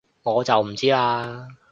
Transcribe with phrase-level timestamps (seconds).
[0.23, 1.47] 我就唔知喇